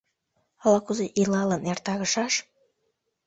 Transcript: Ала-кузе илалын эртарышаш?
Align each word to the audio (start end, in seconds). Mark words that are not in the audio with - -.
Ала-кузе 0.65 1.05
илалын 1.19 1.61
эртарышаш? 1.71 2.33